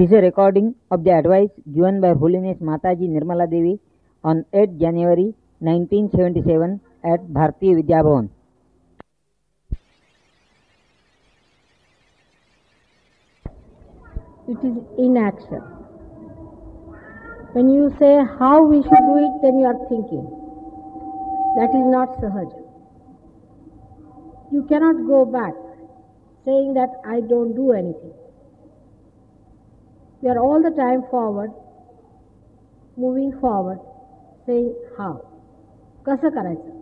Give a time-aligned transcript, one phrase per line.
[0.00, 3.78] This is a recording of the advice given by Holiness Mataji Nirmala Devi
[4.24, 8.30] on 8 January 1977 at Bharatiya Vidya Bhavan.
[14.48, 15.60] it is inaction.
[17.52, 20.24] When you say how we should do it, then you are thinking.
[21.58, 22.48] That is not sahaj.
[24.50, 25.52] You cannot go back
[26.46, 28.14] saying that I don't do anything.
[30.22, 31.52] You are all the time forward,
[32.96, 33.80] moving forward,
[34.46, 35.12] saying how.
[36.06, 36.78] कसं करायचं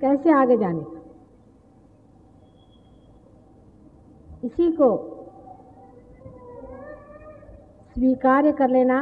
[0.00, 1.00] कैसे आगे जाने का
[4.44, 4.88] इसी को
[7.96, 9.00] स्वीकार्य कर लेना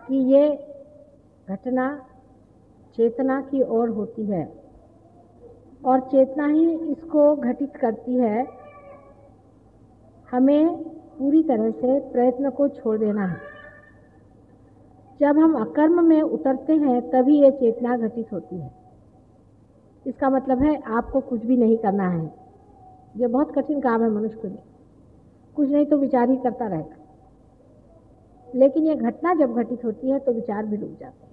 [0.00, 0.48] कि ये
[1.48, 1.86] घटना
[2.96, 4.44] चेतना की ओर होती है
[5.84, 8.46] और चेतना ही इसको घटित करती है
[10.30, 13.36] हमें पूरी तरह से प्रयत्न को छोड़ देना है।
[15.20, 18.72] जब हम अकर्म में उतरते हैं, तभी ये चेतना घटित होती है।
[20.06, 22.34] इसका मतलब है, आपको कुछ भी नहीं करना है।
[23.16, 24.58] ये बहुत कठिन काम है मनुष्य के लिए।
[25.56, 26.96] कुछ नहीं तो विचार ही करता रहेगा।
[28.54, 31.32] लेकिन ये घटना जब घटित होती है तो विचार भी रुक जाते हैं।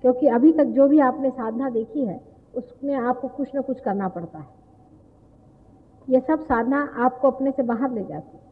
[0.00, 4.08] क्योंकि अभी तक जो भी आपने साधना देखी है उसमें आपको कुछ ना कुछ करना
[4.08, 4.46] पड़ता है।
[6.08, 8.42] ये सब साधना आपको अपने से बाहर ले जाती है।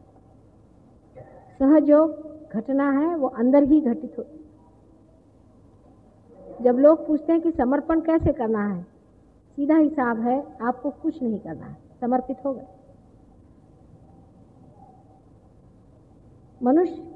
[1.59, 2.07] सहज जो
[2.53, 4.37] घटना है, वो अंदर ही घटित होती
[6.61, 8.81] जब लोग पूछते हैं कि समर्पण कैसे करना है,
[9.57, 12.67] सीधा हिसाब है, आपको कुछ नहीं करना है, समर्पित हो गए।
[16.63, 17.07] मनुष्य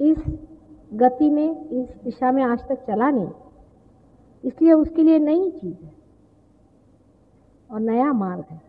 [0.00, 0.18] इस
[0.94, 3.30] गति में, इस दिशा में आज तक चला नहीं।
[4.44, 5.92] इसलिए उसके लिए नई चीज़ है
[7.70, 8.60] और नया मार्ग है,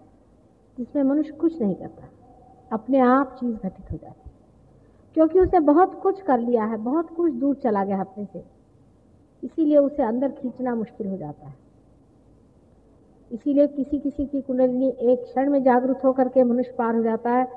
[0.78, 2.08] जिसमें मनुष्य कुछ नहीं करता,
[2.72, 4.38] अपने आप चीज़ घटित हो जाती है।
[5.14, 8.44] क्योंकि उसने बहुत कुछ कर लिया है, बहुत कुछ दूर चला गया अपने से,
[9.44, 11.58] इसीलिए उसे अंदर खींचना मुश्किल हो जाता है।
[13.32, 17.32] इसीलिए किसी किसी की कुंडलिनी एक क्षण में जागरूक होकर के मनुष्य पार हो जाता
[17.32, 17.48] है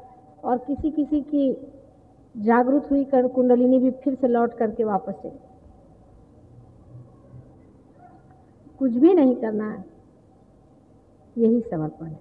[0.44, 1.52] और किसी किसी की
[2.36, 5.38] जागरूक हुई कर कुंडलिनी भी फिर से लौट करके वापस चली
[8.82, 9.84] कुछ भी नहीं करना है।
[11.38, 12.20] यही समर्पण है।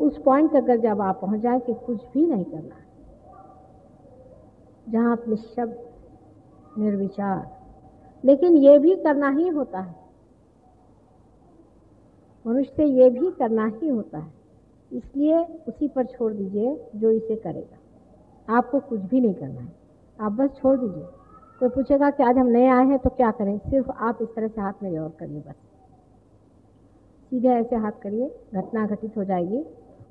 [0.00, 2.84] उस पॉइंट अगर जब आप पहुँच जाए कि कुछ भी नहीं करना है,
[4.88, 5.86] जहाँ आप निशब्द
[6.78, 7.60] निर्विचार,
[8.24, 9.96] लेकिन ये भी करना ही होता है।
[12.46, 14.32] मनुष्य से ये भी करना ही होता है।
[14.92, 17.76] इसलिए उसी पर छोड़ दीजिए जो इसे करेगा।
[18.56, 19.72] आपको कुछ भी नहीं करना है।
[20.20, 21.06] आप बस छोड़ दीजिए।
[21.58, 23.58] कोई पूछेगा कि आज हम नए आए हैं तो क्या करें?
[23.58, 25.54] सिर्फ़ आप इस तरह से हाथ में और करिए बस।
[27.32, 29.64] सीधे ऐसे हाथ करिए, घटना घटित हो जाएगी।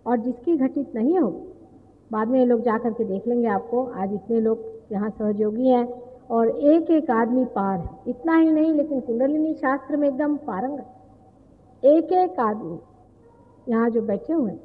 [0.07, 1.49] और जिसकी घटित नहीं होगी
[2.11, 5.85] बाद में ये लोग जा करके देख लेंगे आपको, आज इतने लोग यहाँ सहयोगी हैं
[6.29, 11.85] और एक एक आदमी पार है। इतना ही नहीं, लेकिन कुंडलिनी शास्त्र में एकदम पारंगत
[11.85, 12.79] एक एक आदमी
[13.67, 14.59] यहाँ जो बैठे हुए हैं,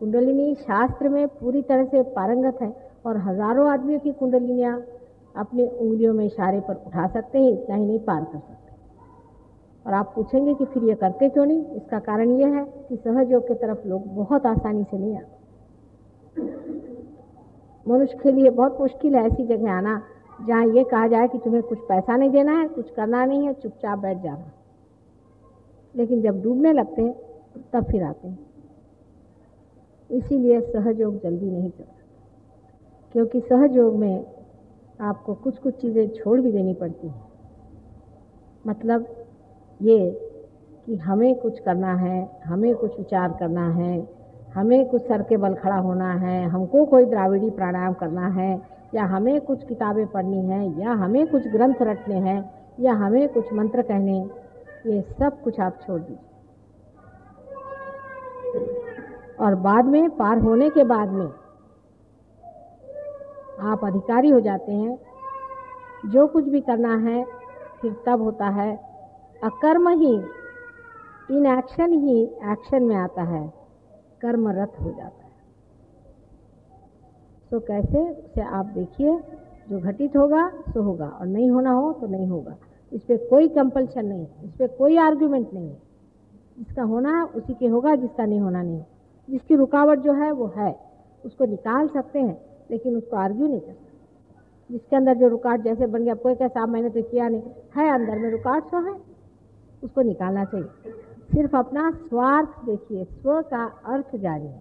[0.00, 2.72] कुंडलिनी शास्त्र में पूरी तरह से पारंगत है
[3.06, 4.80] और हज़ारों आदमियों की कुंडलिनियाँ
[5.34, 8.65] अपने उंगलियों में इशारे पर उठा सकते हैं, इतना ही नहीं पार कर सकते।
[9.86, 11.64] और आप पूछेंगे कि फिर ये करते क्यों नहीं?
[11.64, 15.36] इसका कारण ये है कि सहज योग की तरफ़ लोग बहुत आसानी से नहीं आते।
[17.88, 20.02] मनुष्य के लिए बहुत मुश्किल है ऐसी जगह आना,
[20.46, 23.54] जहाँ ये कहा जाए कि तुम्हें कुछ पैसा नहीं देना है, कुछ करना नहीं है,
[23.54, 24.52] चुपचाप बैठ जाना।
[25.96, 27.14] लेकिन जब डूबने लगते हैं,
[27.72, 28.38] तब फिर आते हैं।
[30.10, 31.92] इसीलिए सहयोग जल्दी नहीं चलता।
[33.12, 34.26] क्योंकि सहयोग में
[35.00, 37.22] आपको कुछ कुछ चीज़ें छोड़ भी देनी पड़ती हैं।
[38.66, 39.25] मतलब
[39.82, 40.10] ये
[40.86, 44.08] कि हमें कुछ करना है, हमें कुछ विचार करना है,
[44.54, 48.62] हमें कुछ सर के बल खड़ा होना है, हमको कोई द्राविड़ी प्राणायाम करना है,
[48.94, 53.52] या हमें कुछ किताबें पढ़नी है, या हमें कुछ ग्रंथ रटने हैं, या हमें कुछ
[53.52, 54.30] मंत्र कहने,
[54.86, 56.18] ये सब कुछ आप छोड़ दीजिए।
[59.40, 61.30] और बाद में, पार होने के बाद में,
[63.60, 64.98] आप अधिकारी हो जाते हैं।
[66.06, 67.24] जो कुछ भी करना है,
[67.82, 68.85] फिर तब होता है
[69.44, 70.22] अकर्म ही,
[71.30, 73.52] इन एक्शन ही एक्शन में आता है,
[74.20, 75.32] कर्मरत हो जाता है।
[77.50, 78.10] तो कैसे?
[78.10, 79.18] उसे आप देखिए,
[79.70, 82.56] जो घटित होगा, सो होगा, और नहीं होना हो तो नहीं होगा।
[82.92, 85.86] इस पर कोई कंपल्शन नहीं, इस पर कोई आर्ग्यूमेंट नहीं। है
[86.58, 88.84] जिसका होना है उसी के होगा, जिसका नहीं होना नहीं।
[89.30, 90.80] जिसकी रुकावट जो है, वो है।
[91.24, 93.86] उसको निकाल सकते हैं, लेकिन उसको आर्ग्यू नहीं कर सकते।
[94.70, 97.42] जिसके अंदर जो रुकावट जैसे बन गया, कोई कैसा मैंने तो किया नहीं।
[97.76, 99.15] है, अंदर में रुकावट तो है।
[99.86, 100.92] उसको निकालना चाहिए।
[101.32, 104.60] सिर्फ़ अपना स्वार्थ देखिए, स्व का अर्थ जानिए।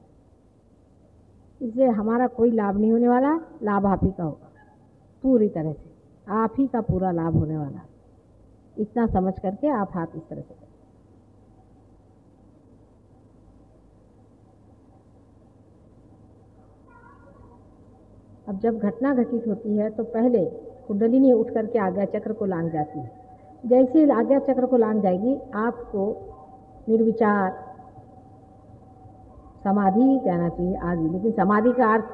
[1.62, 3.34] इससे हमारा कोई लाभ नहीं होने वाला,
[3.64, 4.52] लाभ आप ही का होगा।
[5.24, 5.90] पूरी तरह से,
[6.28, 7.82] आप ही का पूरा लाभ होने वाला।
[8.78, 10.64] इतना समझ करके आप हाथ इस तरह से
[18.48, 20.46] अब जब घटना घटित होती है तो पहले
[20.88, 23.25] कुंडलिनी उठ करके आज्ञा चक्र को लांग जाती है।
[23.66, 26.22] जैसे आज्ञा चक्र को लांग जाएगी, आपको
[26.90, 27.66] निर्विचार
[29.64, 32.06] समाधि ही कहना चाहिए आदि। लेकिन समाधि का अर्थ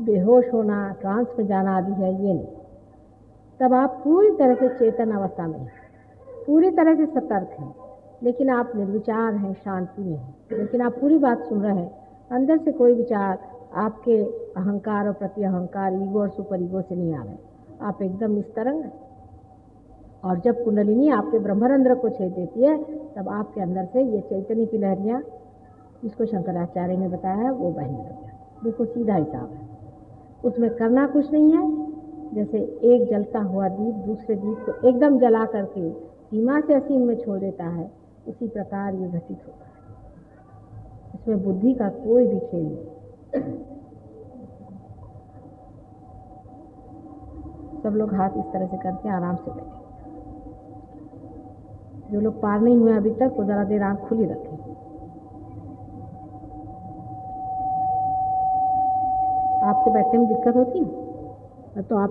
[0.00, 2.46] बेहोश होना ट्रांस में जाना आदि है, ये नहीं।
[3.60, 5.72] तब आप पूरी तरह से चेतन अवस्था में हैं।
[6.46, 7.74] पूरी तरह से सतर्क हैं।
[8.22, 12.58] लेकिन आप निर्विचार हैं, शांति में हैं। लेकिन आप पूरी बात सुन रहे हैं। अंदर
[12.58, 13.38] से कोई विचार
[13.74, 14.24] आपके
[14.56, 17.34] अहंकार और प्रति अहंकार ईगो और सुपर ईगो से नहीं आ रहे।
[17.82, 19.11] आप एकदम निस्तरंग हैं।
[20.24, 22.76] और जब कुंडलिनी आपके ब्रह्मरंध्र को छेद देती है,
[23.14, 25.22] तब आपके अंदर से ये चैतन्य की लहरियाँ,
[26.02, 28.30] जिसको शंकराचार्य ने बताया है वो बहने लगे
[28.62, 29.68] बिल्कुल सीधा हिसाब है।
[30.44, 31.82] उसमें करना कुछ नहीं है।
[32.34, 37.16] जैसे एक जलता हुआ दीप दूसरे दीप को एकदम जला करके सीमा से असीम में
[37.16, 37.90] छोड़ देता है,
[38.28, 39.70] उसी प्रकार ये घटित होता है।
[41.14, 43.58] इसमें बुद्धि का कोई भी खेल नहीं।
[47.82, 49.81] सब लोग हाथ इस तरह से करके आराम से बैठे।
[52.12, 54.56] जो लोग पार नहीं हुए अभी तक, वो ज़रा देर आँख खुली रखें।
[59.62, 61.82] आपको बैठने में दिक्कत होती है?
[61.82, 62.10] तो आप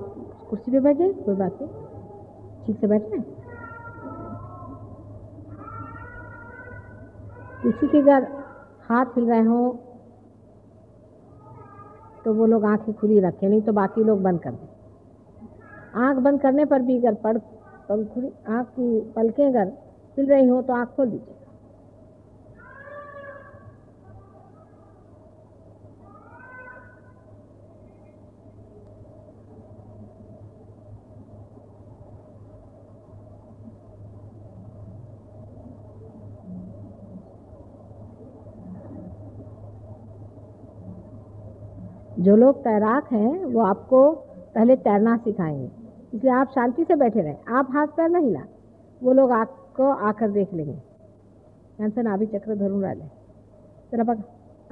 [0.50, 3.20] कुर्सी पे बैठ जाइए कोई बात नहीं। ठीक से बैठ रहे
[7.64, 8.28] किसी के अगर
[8.90, 9.70] हाथ हिल रहे हों
[12.26, 16.42] तो वो लोग आँखें खुली रखें, नहीं तो बाकी लोग बंद कर दें। आँख बंद
[16.42, 17.38] करने पर भी अगर पड़
[18.06, 19.72] खुली, आँख की पलकें अगर
[20.22, 21.36] हिल रही हो तो आँख खोल दीजिए।
[42.20, 44.12] जो लोग तैराक हैं, वो आपको
[44.56, 45.66] पहले तैरना सिखाएँगे।
[46.14, 48.42] इसलिए आप शांति से बैठे रहें। आप हाथ पैर नहीं हिला।
[49.04, 49.32] वो लोग
[49.82, 53.06] आपको आकर देख लेंगे। से नाभि चक्र धरून डाले
[53.92, 54.18] जरा पक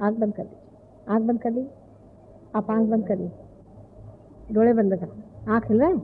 [0.00, 1.66] आँख बंद कर दीजिए। आँख बंद कर ली
[2.56, 3.30] आप आँख बंद करिए
[4.52, 5.08] डोळे बंद कर।
[5.52, 6.00] आँख हिल रहे हैं?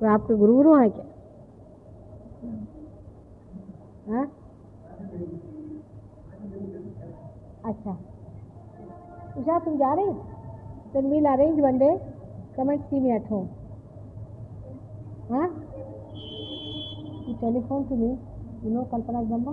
[0.00, 1.04] तो आपके गुरु गुरु हैं क्या?
[4.08, 4.26] हाँ?
[7.64, 7.92] अच्छा।
[9.38, 10.12] उषा, तुम जा रही
[10.94, 11.98] then we'll arrange one day
[12.56, 13.48] come and see me at you
[17.44, 18.10] telephone to me
[18.64, 19.52] you know kalpana's number